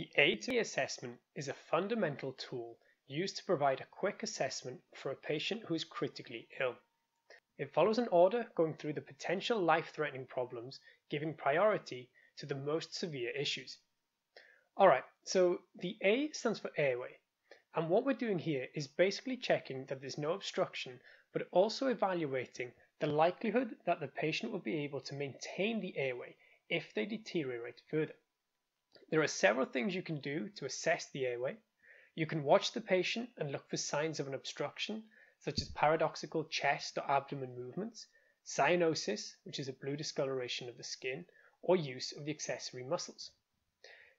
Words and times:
The 0.00 0.08
A-to-E 0.16 0.56
assessment 0.56 1.20
is 1.34 1.48
a 1.48 1.52
fundamental 1.52 2.32
tool 2.32 2.78
used 3.06 3.36
to 3.36 3.44
provide 3.44 3.82
a 3.82 3.86
quick 3.90 4.22
assessment 4.22 4.80
for 4.94 5.10
a 5.10 5.14
patient 5.14 5.64
who 5.66 5.74
is 5.74 5.84
critically 5.84 6.48
ill. 6.58 6.76
It 7.58 7.74
follows 7.74 7.98
an 7.98 8.08
order 8.08 8.46
going 8.54 8.72
through 8.72 8.94
the 8.94 9.02
potential 9.02 9.60
life-threatening 9.60 10.24
problems, 10.24 10.80
giving 11.10 11.34
priority 11.34 12.08
to 12.38 12.46
the 12.46 12.54
most 12.54 12.94
severe 12.94 13.28
issues. 13.32 13.76
Alright, 14.78 15.04
so 15.24 15.60
the 15.74 15.98
A 16.00 16.30
stands 16.32 16.60
for 16.60 16.70
airway. 16.78 17.18
And 17.74 17.90
what 17.90 18.06
we're 18.06 18.14
doing 18.14 18.38
here 18.38 18.68
is 18.74 18.88
basically 18.88 19.36
checking 19.36 19.84
that 19.84 20.00
there's 20.00 20.16
no 20.16 20.32
obstruction, 20.32 20.98
but 21.34 21.46
also 21.50 21.88
evaluating 21.88 22.72
the 23.00 23.06
likelihood 23.06 23.76
that 23.84 24.00
the 24.00 24.08
patient 24.08 24.50
will 24.50 24.60
be 24.60 24.78
able 24.78 25.02
to 25.02 25.14
maintain 25.14 25.78
the 25.78 25.94
airway 25.98 26.36
if 26.70 26.94
they 26.94 27.04
deteriorate 27.04 27.82
further. 27.90 28.14
There 29.10 29.20
are 29.20 29.26
several 29.26 29.66
things 29.66 29.94
you 29.94 30.02
can 30.02 30.20
do 30.20 30.48
to 30.50 30.64
assess 30.64 31.10
the 31.10 31.26
airway. 31.26 31.56
You 32.14 32.26
can 32.26 32.42
watch 32.44 32.72
the 32.72 32.80
patient 32.80 33.30
and 33.36 33.52
look 33.52 33.68
for 33.68 33.76
signs 33.76 34.20
of 34.20 34.26
an 34.26 34.34
obstruction, 34.34 35.04
such 35.40 35.60
as 35.60 35.68
paradoxical 35.70 36.44
chest 36.44 36.96
or 36.96 37.10
abdomen 37.10 37.54
movements, 37.54 38.06
cyanosis, 38.46 39.34
which 39.44 39.58
is 39.58 39.68
a 39.68 39.72
blue 39.72 39.96
discoloration 39.96 40.68
of 40.68 40.76
the 40.76 40.84
skin, 40.84 41.26
or 41.60 41.76
use 41.76 42.12
of 42.12 42.24
the 42.24 42.30
accessory 42.30 42.84
muscles. 42.84 43.32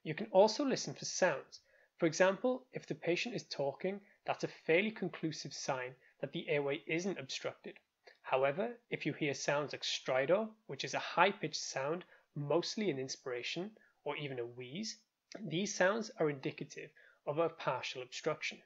You 0.02 0.14
can 0.14 0.26
also 0.30 0.64
listen 0.64 0.94
for 0.94 1.04
sounds, 1.04 1.60
for 2.02 2.06
example, 2.06 2.66
if 2.72 2.84
the 2.84 2.96
patient 2.96 3.34
is 3.36 3.44
talking, 3.44 4.00
that's 4.24 4.42
a 4.42 4.48
fairly 4.48 4.90
conclusive 4.90 5.54
sign 5.54 5.94
that 6.20 6.32
the 6.32 6.48
airway 6.48 6.82
isn't 6.88 7.16
obstructed. 7.16 7.78
However, 8.22 8.76
if 8.90 9.06
you 9.06 9.12
hear 9.12 9.34
sounds 9.34 9.72
like 9.72 9.84
stridor, 9.84 10.50
which 10.66 10.82
is 10.82 10.94
a 10.94 10.98
high-pitched 10.98 11.62
sound, 11.62 12.04
mostly 12.34 12.90
an 12.90 12.98
inspiration, 12.98 13.70
or 14.04 14.16
even 14.16 14.38
a 14.38 14.44
wheeze, 14.44 14.98
these 15.40 15.74
sounds 15.74 16.10
are 16.18 16.30
indicative 16.30 16.90
of 17.26 17.38
a 17.38 17.48
partial 17.48 18.02
obstruction. 18.02 18.58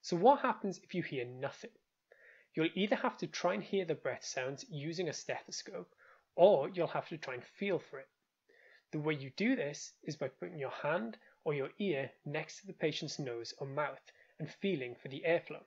So 0.00 0.16
what 0.16 0.40
happens 0.40 0.78
if 0.82 0.94
you 0.94 1.02
hear 1.02 1.24
nothing? 1.24 1.72
You'll 2.54 2.70
either 2.74 2.96
have 2.96 3.16
to 3.18 3.26
try 3.26 3.54
and 3.54 3.62
hear 3.62 3.84
the 3.84 3.94
breath 3.94 4.24
sounds 4.24 4.64
using 4.70 5.08
a 5.08 5.12
stethoscope, 5.12 5.94
or 6.34 6.68
you'll 6.70 6.86
have 6.86 7.08
to 7.08 7.18
try 7.18 7.34
and 7.34 7.44
feel 7.44 7.78
for 7.78 7.98
it. 7.98 8.08
The 8.90 9.00
way 9.00 9.14
you 9.14 9.30
do 9.36 9.54
this 9.54 9.92
is 10.02 10.16
by 10.16 10.28
putting 10.28 10.58
your 10.58 10.70
hand 10.70 11.18
or 11.44 11.52
your 11.52 11.70
ear 11.78 12.10
next 12.24 12.60
to 12.60 12.66
the 12.66 12.72
patient's 12.72 13.18
nose 13.18 13.52
or 13.58 13.66
mouth 13.66 14.00
and 14.38 14.50
feeling 14.50 14.94
for 14.94 15.08
the 15.08 15.22
airflow. 15.26 15.62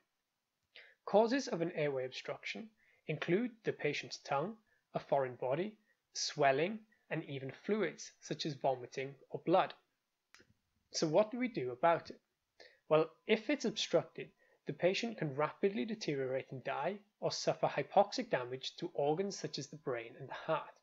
Causes 1.05 1.47
of 1.47 1.61
an 1.61 1.71
airway 1.73 2.05
obstruction 2.05 2.69
include 3.07 3.51
the 3.63 3.73
patient's 3.73 4.17
tongue, 4.19 4.55
a 4.93 4.99
foreign 4.99 5.35
body, 5.35 5.75
swelling, 6.13 6.79
and 7.11 7.23
even 7.25 7.51
fluids 7.51 8.11
such 8.21 8.45
as 8.47 8.55
vomiting 8.55 9.13
or 9.29 9.41
blood. 9.45 9.75
So 10.91 11.07
what 11.07 11.29
do 11.29 11.37
we 11.37 11.47
do 11.47 11.71
about 11.71 12.09
it? 12.09 12.19
Well, 12.89 13.11
if 13.27 13.49
it's 13.49 13.65
obstructed, 13.65 14.31
the 14.65 14.73
patient 14.73 15.17
can 15.17 15.35
rapidly 15.35 15.85
deteriorate 15.85 16.51
and 16.51 16.63
die 16.63 16.99
or 17.19 17.31
suffer 17.31 17.67
hypoxic 17.67 18.29
damage 18.29 18.75
to 18.77 18.91
organs 18.93 19.37
such 19.37 19.59
as 19.59 19.67
the 19.67 19.77
brain 19.77 20.15
and 20.19 20.27
the 20.27 20.33
heart. 20.33 20.73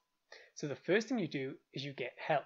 So 0.55 0.67
the 0.67 0.77
first 0.77 1.09
thing 1.09 1.19
you 1.19 1.29
do 1.29 1.55
is 1.73 1.85
you 1.85 1.93
get 1.93 2.15
help. 2.19 2.45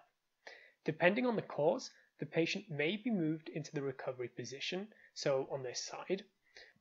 Depending 0.84 1.26
on 1.26 1.36
the 1.36 1.42
cause, 1.42 1.90
the 2.18 2.26
patient 2.26 2.70
may 2.70 2.96
be 2.96 3.10
moved 3.10 3.48
into 3.48 3.72
the 3.72 3.82
recovery 3.82 4.28
position, 4.28 4.88
so 5.14 5.48
on 5.50 5.62
their 5.62 5.74
side. 5.74 6.24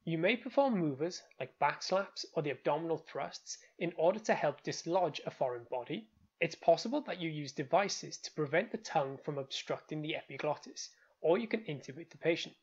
You 0.03 0.17
may 0.17 0.35
perform 0.35 0.77
movers 0.77 1.23
like 1.39 1.57
back 1.59 1.81
slaps 1.83 2.25
or 2.33 2.43
the 2.43 2.51
abdominal 2.51 2.97
thrusts 2.97 3.59
in 3.79 3.93
order 3.97 4.19
to 4.19 4.33
help 4.33 4.61
dislodge 4.63 5.21
a 5.25 5.31
foreign 5.31 5.65
body. 5.71 6.09
It's 6.41 6.55
possible 6.55 7.01
that 7.01 7.21
you 7.21 7.29
use 7.29 7.51
devices 7.51 8.17
to 8.17 8.31
prevent 8.31 8.71
the 8.71 8.79
tongue 8.79 9.19
from 9.23 9.37
obstructing 9.37 10.01
the 10.01 10.15
epiglottis, 10.15 10.89
or 11.21 11.37
you 11.37 11.47
can 11.47 11.59
intubate 11.61 12.09
the 12.09 12.17
patient. 12.17 12.55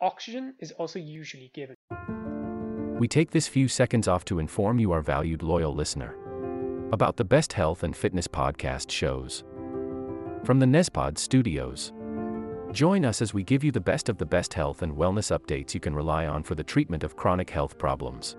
Oxygen 0.00 0.54
is 0.58 0.72
also 0.72 0.98
usually 0.98 1.50
given. 1.52 1.76
We 2.98 3.08
take 3.08 3.30
this 3.30 3.46
few 3.46 3.68
seconds 3.68 4.08
off 4.08 4.24
to 4.24 4.38
inform 4.38 4.78
you, 4.78 4.92
our 4.92 5.02
valued 5.02 5.42
loyal 5.42 5.74
listener, 5.74 6.16
about 6.92 7.18
the 7.18 7.24
best 7.24 7.52
health 7.52 7.82
and 7.82 7.94
fitness 7.94 8.26
podcast 8.26 8.90
shows 8.90 9.44
from 10.42 10.58
the 10.58 10.64
Nespod 10.64 11.18
studios. 11.18 11.92
Join 12.72 13.04
us 13.04 13.20
as 13.20 13.34
we 13.34 13.42
give 13.42 13.62
you 13.62 13.70
the 13.70 13.80
best 13.80 14.08
of 14.08 14.16
the 14.16 14.24
best 14.24 14.54
health 14.54 14.80
and 14.80 14.96
wellness 14.96 15.36
updates 15.38 15.74
you 15.74 15.80
can 15.80 15.94
rely 15.94 16.26
on 16.26 16.42
for 16.42 16.54
the 16.54 16.64
treatment 16.64 17.04
of 17.04 17.16
chronic 17.16 17.50
health 17.50 17.76
problems. 17.76 18.38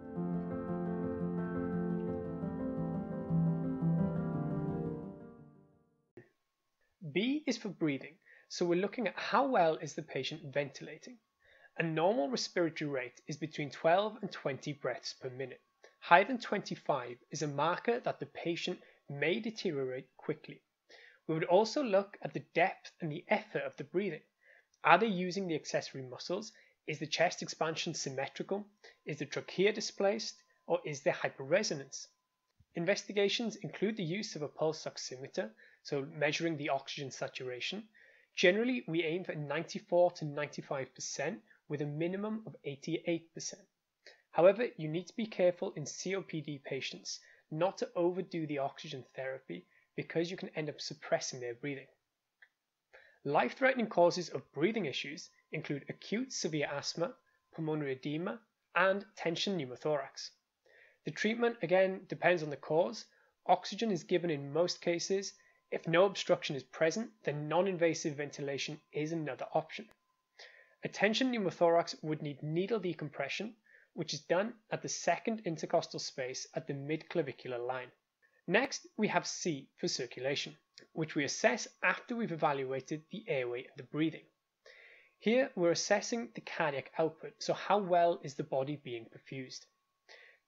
Is 7.47 7.57
for 7.57 7.69
breathing, 7.69 8.19
so 8.49 8.65
we're 8.65 8.79
looking 8.79 9.07
at 9.07 9.17
how 9.17 9.47
well 9.47 9.75
is 9.77 9.95
the 9.95 10.03
patient 10.03 10.53
ventilating. 10.53 11.17
A 11.77 11.81
normal 11.81 12.29
respiratory 12.29 12.91
rate 12.91 13.19
is 13.25 13.35
between 13.35 13.71
12 13.71 14.19
and 14.21 14.31
20 14.31 14.73
breaths 14.73 15.13
per 15.13 15.29
minute. 15.29 15.61
Higher 15.99 16.25
than 16.25 16.39
25 16.39 17.17
is 17.31 17.41
a 17.41 17.47
marker 17.47 17.99
that 18.01 18.19
the 18.19 18.27
patient 18.27 18.79
may 19.09 19.39
deteriorate 19.39 20.15
quickly. 20.17 20.61
We 21.25 21.33
would 21.33 21.45
also 21.45 21.81
look 21.81 22.15
at 22.21 22.33
the 22.33 22.45
depth 22.53 22.91
and 23.01 23.11
the 23.11 23.25
effort 23.27 23.63
of 23.63 23.75
the 23.77 23.85
breathing. 23.85 24.23
Are 24.83 24.99
they 24.99 25.07
using 25.07 25.47
the 25.47 25.55
accessory 25.55 26.03
muscles? 26.03 26.51
Is 26.85 26.99
the 26.99 27.07
chest 27.07 27.41
expansion 27.41 27.95
symmetrical? 27.95 28.67
Is 29.05 29.17
the 29.17 29.25
trachea 29.25 29.73
displaced? 29.73 30.43
Or 30.67 30.79
is 30.85 31.01
there 31.01 31.13
hyperresonance? 31.13 32.05
Investigations 32.75 33.55
include 33.55 33.97
the 33.97 34.03
use 34.03 34.35
of 34.35 34.43
a 34.43 34.47
pulse 34.47 34.85
oximeter, 34.85 35.51
so 35.83 36.05
measuring 36.13 36.57
the 36.57 36.69
oxygen 36.69 37.11
saturation. 37.11 37.87
Generally, 38.35 38.83
we 38.87 39.03
aim 39.03 39.23
for 39.23 39.35
94 39.35 40.11
to 40.11 40.25
95% 40.25 41.41
with 41.67 41.81
a 41.81 41.85
minimum 41.85 42.43
of 42.45 42.55
88%. 42.65 43.55
However, 44.31 44.67
you 44.77 44.87
need 44.87 45.07
to 45.07 45.15
be 45.15 45.25
careful 45.25 45.73
in 45.73 45.83
COPD 45.83 46.63
patients 46.63 47.19
not 47.51 47.77
to 47.77 47.89
overdo 47.95 48.47
the 48.47 48.59
oxygen 48.59 49.03
therapy 49.13 49.65
because 49.95 50.31
you 50.31 50.37
can 50.37 50.49
end 50.55 50.69
up 50.69 50.79
suppressing 50.79 51.39
their 51.39 51.53
breathing. 51.53 51.87
Life 53.23 53.57
threatening 53.57 53.87
causes 53.87 54.29
of 54.29 54.51
breathing 54.51 54.85
issues 54.85 55.29
include 55.51 55.85
acute 55.89 56.31
severe 56.31 56.67
asthma, 56.71 57.13
pulmonary 57.53 57.91
edema, 57.91 58.41
and 58.73 59.05
tension 59.15 59.57
pneumothorax. 59.57 60.31
The 61.03 61.11
treatment 61.11 61.57
again 61.61 62.05
depends 62.07 62.41
on 62.41 62.49
the 62.49 62.57
cause. 62.57 63.05
Oxygen 63.45 63.91
is 63.91 64.03
given 64.03 64.29
in 64.29 64.53
most 64.53 64.81
cases. 64.81 65.33
If 65.71 65.87
no 65.87 66.03
obstruction 66.03 66.57
is 66.57 66.63
present, 66.63 67.11
then 67.23 67.47
non 67.47 67.65
invasive 67.65 68.17
ventilation 68.17 68.81
is 68.91 69.13
another 69.13 69.47
option. 69.53 69.89
A 70.83 70.89
tension 70.89 71.31
pneumothorax 71.31 72.03
would 72.03 72.21
need 72.21 72.43
needle 72.43 72.79
decompression, 72.79 73.55
which 73.93 74.13
is 74.13 74.19
done 74.19 74.53
at 74.69 74.81
the 74.81 74.89
second 74.89 75.41
intercostal 75.45 75.99
space 75.99 76.45
at 76.55 76.67
the 76.67 76.73
midclavicular 76.73 77.65
line. 77.65 77.89
Next, 78.47 78.85
we 78.97 79.07
have 79.07 79.25
C 79.25 79.69
for 79.77 79.87
circulation, 79.87 80.57
which 80.91 81.15
we 81.15 81.23
assess 81.23 81.69
after 81.81 82.17
we've 82.17 82.33
evaluated 82.33 83.05
the 83.09 83.23
airway 83.29 83.63
and 83.63 83.77
the 83.77 83.83
breathing. 83.83 84.25
Here, 85.19 85.51
we're 85.55 85.71
assessing 85.71 86.31
the 86.35 86.41
cardiac 86.41 86.91
output, 86.97 87.41
so 87.41 87.53
how 87.53 87.77
well 87.77 88.19
is 88.23 88.35
the 88.35 88.43
body 88.43 88.75
being 88.75 89.05
perfused. 89.05 89.67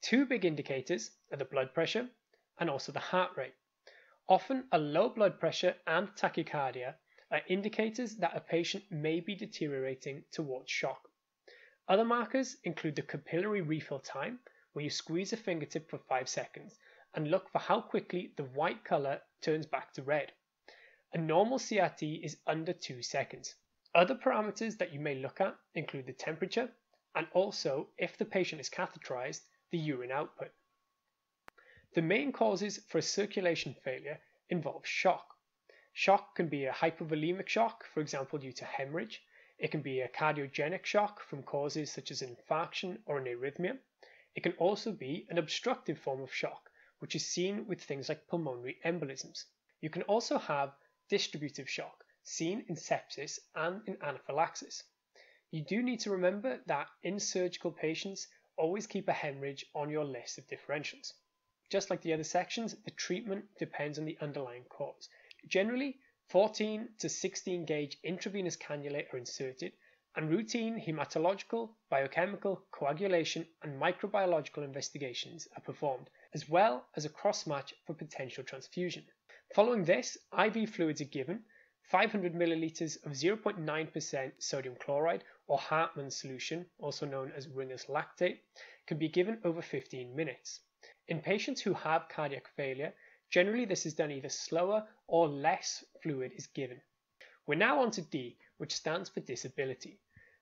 Two 0.02 0.26
big 0.26 0.44
indicators 0.44 1.12
are 1.32 1.38
the 1.38 1.46
blood 1.46 1.74
pressure 1.74 2.10
and 2.60 2.70
also 2.70 2.92
the 2.92 3.00
heart 3.00 3.38
rate. 3.38 3.56
Often, 4.30 4.70
a 4.72 4.78
low 4.78 5.10
blood 5.10 5.40
pressure 5.40 5.76
and 5.86 6.08
tachycardia 6.16 6.96
are 7.30 7.42
indicators 7.48 8.16
that 8.18 8.36
a 8.36 8.40
patient 8.40 8.84
may 8.90 9.20
be 9.20 9.36
deteriorating 9.36 10.24
towards 10.32 10.72
shock. 10.72 11.10
Other 11.90 12.06
markers 12.06 12.56
include 12.64 12.96
the 12.96 13.02
capillary 13.02 13.62
refill 13.62 14.00
time, 14.00 14.40
where 14.72 14.84
you 14.84 14.90
squeeze 14.90 15.34
a 15.34 15.38
fingertip 15.38 15.90
for 15.90 15.98
5 15.98 16.30
seconds 16.30 16.80
and 17.14 17.30
look 17.30 17.50
for 17.50 17.60
how 17.60 17.82
quickly 17.82 18.34
the 18.38 18.46
white 18.46 18.86
color 18.86 19.22
turns 19.42 19.66
back 19.66 19.92
to 19.94 20.04
red. 20.04 20.32
A 21.14 21.18
normal 21.18 21.60
CRT 21.60 22.24
is 22.24 22.38
under 22.48 22.72
2 22.72 23.02
seconds. 23.02 23.56
Other 23.94 24.16
parameters 24.16 24.78
that 24.78 24.94
you 24.94 25.00
may 25.00 25.16
look 25.16 25.42
at 25.42 25.56
include 25.76 26.08
the 26.08 26.14
temperature 26.14 26.72
and 27.14 27.28
also, 27.34 27.90
if 27.98 28.18
the 28.18 28.26
patient 28.26 28.62
is 28.62 28.70
catheterized, 28.70 29.42
the 29.72 29.78
urine 29.78 30.12
output. 30.12 30.52
The 31.96 32.02
main 32.02 32.32
causes 32.32 32.80
for 32.88 32.98
a 32.98 33.04
circulation 33.04 33.76
failure 33.76 34.20
involve 34.50 34.86
shock. 34.86 35.38
Shock 35.94 36.36
can 36.36 36.48
be 36.48 36.66
a 36.66 36.74
hypovolemic 36.74 37.48
shock, 37.48 37.86
for 37.86 38.02
example, 38.02 38.40
due 38.40 38.52
to 38.54 38.66
hemorrhage, 38.66 39.22
it 39.60 39.70
can 39.70 39.84
be 39.84 40.02
a 40.02 40.10
cardiogenic 40.10 40.84
shock 40.84 41.22
from 41.22 41.44
causes 41.44 41.92
such 41.92 42.10
as 42.10 42.24
infarction 42.24 43.00
or 43.06 43.20
an 43.20 43.26
arrhythmia. 43.26 43.80
It 44.34 44.42
can 44.42 44.54
also 44.54 44.92
be 44.92 45.28
an 45.30 45.38
obstructive 45.38 46.00
form 46.00 46.22
of 46.22 46.34
shock, 46.34 46.72
which 46.98 47.16
is 47.16 47.30
seen 47.30 47.68
with 47.68 47.84
things 47.84 48.10
like 48.10 48.28
pulmonary 48.28 48.80
embolisms. 48.84 49.46
You 49.80 49.92
can 49.92 50.02
also 50.02 50.40
have 50.40 50.76
distributive 51.08 51.70
shock, 51.70 52.04
seen 52.24 52.66
in 52.68 52.76
sepsis 52.76 53.40
and 53.54 53.88
in 53.88 54.02
anaphylaxis. 54.02 54.84
You 55.52 55.62
do 55.64 55.84
need 55.84 56.00
to 56.00 56.12
remember 56.12 56.64
that 56.66 56.90
in 57.04 57.20
surgical 57.20 57.72
patients, 57.72 58.28
always 58.58 58.88
keep 58.88 59.08
a 59.08 59.14
hemorrhage 59.14 59.68
on 59.76 59.92
your 59.92 60.04
list 60.04 60.40
of 60.40 60.48
differentials. 60.48 61.14
Just 61.74 61.90
like 61.90 62.04
the 62.04 62.14
other 62.14 62.24
sections, 62.24 62.76
the 62.86 62.92
treatment 62.92 63.46
depends 63.58 63.98
on 63.98 64.06
the 64.06 64.16
underlying 64.22 64.64
cause. 64.66 65.10
Generally, 65.48 65.98
14 66.28 66.88
to 67.00 67.10
16 67.10 67.66
gauge 67.66 67.98
intravenous 68.04 68.56
cannulae 68.56 69.12
are 69.12 69.18
inserted, 69.18 69.74
and 70.16 70.30
routine 70.30 70.80
hematological, 70.80 71.74
biochemical, 71.90 72.64
coagulation, 72.70 73.48
and 73.64 73.82
microbiological 73.82 74.64
investigations 74.64 75.48
are 75.56 75.64
performed, 75.64 76.12
as 76.36 76.48
well 76.48 76.86
as 76.96 77.06
a 77.06 77.10
cross 77.10 77.48
match 77.48 77.74
for 77.88 77.96
potential 77.96 78.44
transfusion. 78.44 79.04
Following 79.56 79.84
this, 79.84 80.16
IV 80.32 80.70
fluids 80.70 81.02
are 81.02 81.06
given 81.06 81.44
500 81.90 82.36
milliliters 82.36 83.04
of 83.04 83.14
0.9% 83.14 84.32
sodium 84.38 84.76
chloride 84.76 85.24
or 85.48 85.58
Hartmann's 85.58 86.22
solution, 86.22 86.68
also 86.78 87.08
known 87.08 87.32
as 87.36 87.48
Ringer's 87.48 87.86
lactate, 87.86 88.42
can 88.86 89.00
be 89.00 89.10
given 89.10 89.42
over 89.44 89.64
15 89.64 90.16
minutes. 90.16 90.60
In 91.08 91.22
patients 91.22 91.62
who 91.62 91.74
have 91.74 92.10
cardiac 92.10 92.48
failure, 92.56 92.94
Generally, 93.34 93.66
this 93.66 93.88
is 93.88 93.96
done 93.96 94.12
either 94.12 94.30
slower 94.30 94.88
or 95.08 95.28
less 95.28 95.84
fluid 96.04 96.34
is 96.36 96.46
given. 96.46 96.80
We're 97.48 97.56
now 97.56 97.82
on 97.82 97.90
to 97.90 98.04
D, 98.04 98.38
which 98.58 98.76
stands 98.76 99.10
for 99.10 99.22
disability. 99.22 100.00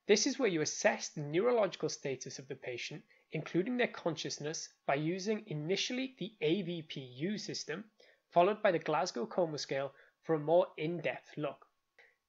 This 0.08 0.28
is 0.28 0.38
where 0.38 0.50
you 0.50 0.60
assess 0.60 1.08
the 1.08 1.22
neurological 1.22 1.88
status 1.88 2.38
of 2.38 2.50
the 2.50 2.56
patient, 2.58 3.02
including 3.32 3.78
their 3.78 3.88
consciousness, 3.88 4.68
by 4.86 4.96
using 4.96 5.48
initially 5.48 6.18
the 6.20 6.36
AVPU 6.42 7.40
system, 7.40 7.90
followed 8.32 8.62
by 8.62 8.74
the 8.74 8.80
Glasgow 8.80 9.26
Coma 9.26 9.58
Scale 9.58 9.94
for 10.24 10.36
a 10.36 10.40
more 10.40 10.68
in 10.76 11.00
depth 11.00 11.38
look. 11.38 11.66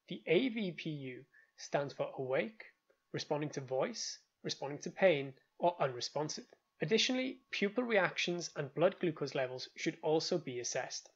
The 0.07 0.23
AVPU 0.29 1.25
stands 1.57 1.93
for 1.93 2.13
awake, 2.17 2.63
responding 3.11 3.51
to 3.51 3.61
voice, 3.61 4.21
responding 4.45 4.79
to 4.83 4.91
pain, 4.93 5.35
or 5.59 5.75
unresponsive. 5.81 6.47
Additionally, 6.83 7.39
pupil 7.53 7.85
reactions 7.85 8.51
and 8.57 8.75
blood 8.75 8.99
glucose 8.99 9.37
levels 9.37 9.69
should 9.77 9.97
also 10.03 10.37
be 10.37 10.59
assessed. 10.59 11.09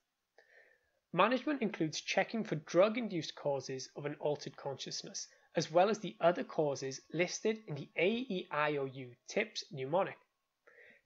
Management 1.13 1.61
includes 1.61 2.01
checking 2.01 2.45
for 2.45 2.55
drug 2.55 2.97
induced 2.97 3.35
causes 3.35 3.89
of 3.97 4.07
an 4.07 4.15
altered 4.21 4.57
consciousness, 4.57 5.27
as 5.57 5.69
well 5.69 5.91
as 5.91 5.99
the 5.99 6.17
other 6.21 6.45
causes 6.45 7.01
listed 7.13 7.65
in 7.67 7.75
the 7.75 7.91
AEIOU 7.99 9.17
TIPS 9.27 9.65
mnemonic. 9.73 10.19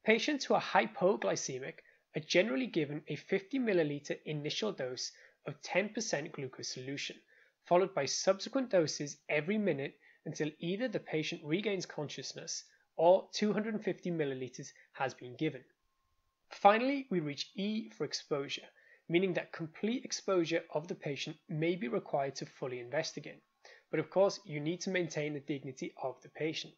Patients 0.05 0.45
who 0.45 0.53
are 0.53 0.61
hypoglycemic 0.61 1.77
are 2.15 2.21
generally 2.21 2.67
given 2.67 3.03
a 3.09 3.17
50 3.17 3.59
milliliter 3.61 4.21
initial 4.27 4.73
dose 4.73 5.11
of 5.47 5.63
10% 5.63 6.33
glucose 6.33 6.69
solution, 6.69 7.19
followed 7.65 7.95
by 7.95 8.05
subsequent 8.05 8.69
doses 8.69 9.17
every 9.27 9.57
minute 9.57 9.99
until 10.27 10.51
either 10.59 10.87
the 10.87 11.01
patient 11.01 11.43
regains 11.43 11.87
consciousness 11.87 12.65
or 12.97 13.29
250 13.33 14.11
milliliters 14.11 14.73
has 14.93 15.15
been 15.15 15.35
given. 15.37 15.65
Finally, 16.51 17.07
we 17.11 17.21
reach 17.21 17.51
E 17.55 17.89
for 17.91 18.05
exposure, 18.05 18.69
meaning 19.09 19.33
that 19.35 19.53
complete 19.53 20.05
exposure 20.05 20.65
of 20.75 20.89
the 20.89 20.95
patient 20.95 21.37
may 21.49 21.77
be 21.77 21.89
required 21.89 22.35
to 22.37 22.47
fully 22.47 22.81
investigate. 22.81 23.43
But 23.91 24.01
of 24.01 24.11
course, 24.11 24.41
you 24.45 24.61
need 24.61 24.81
to 24.83 24.91
maintain 24.91 25.35
the 25.35 25.41
dignity 25.41 25.95
of 26.03 26.21
the 26.23 26.29
patient. 26.29 26.75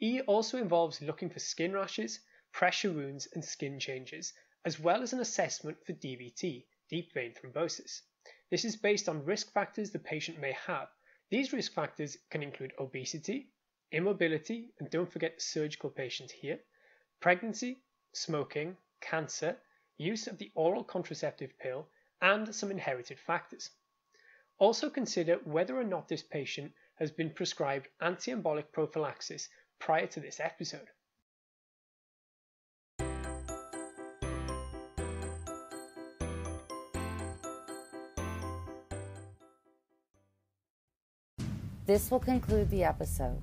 E 0.00 0.20
also 0.22 0.56
involves 0.56 1.02
looking 1.02 1.28
for 1.28 1.38
skin 1.38 1.72
rashes, 1.72 2.20
pressure 2.52 2.92
wounds, 2.92 3.26
and 3.34 3.44
skin 3.44 3.78
changes, 3.78 4.32
as 4.64 4.80
well 4.80 5.02
as 5.02 5.12
an 5.12 5.20
assessment 5.20 5.76
for 5.84 5.92
DVT, 5.92 6.64
deep 6.88 7.12
vein 7.12 7.32
thrombosis. 7.34 8.02
This 8.50 8.64
is 8.64 8.76
based 8.76 9.08
on 9.08 9.24
risk 9.24 9.52
factors 9.52 9.90
the 9.90 9.98
patient 9.98 10.38
may 10.38 10.52
have. 10.52 10.88
These 11.30 11.52
risk 11.52 11.72
factors 11.72 12.16
can 12.30 12.42
include 12.42 12.72
obesity, 12.78 13.50
immobility, 13.92 14.70
and 14.78 14.90
don't 14.90 15.12
forget 15.12 15.36
the 15.36 15.42
surgical 15.42 15.90
patients 15.90 16.32
here, 16.32 16.58
pregnancy, 17.20 17.78
smoking, 18.12 18.76
cancer, 19.00 19.56
use 19.98 20.26
of 20.26 20.38
the 20.38 20.50
oral 20.54 20.84
contraceptive 20.84 21.58
pill, 21.58 21.88
and 22.22 22.54
some 22.54 22.70
inherited 22.70 23.18
factors. 23.18 23.70
Also 24.58 24.90
consider 24.90 25.36
whether 25.44 25.78
or 25.78 25.84
not 25.84 26.08
this 26.08 26.22
patient 26.22 26.72
has 26.96 27.10
been 27.10 27.30
prescribed 27.30 27.88
antiembolic 28.02 28.70
prophylaxis 28.72 29.48
prior 29.78 30.06
to 30.06 30.20
this 30.20 30.38
episode. 30.38 30.88
This 41.86 42.08
will 42.10 42.20
conclude 42.20 42.70
the 42.70 42.84
episode. 42.84 43.42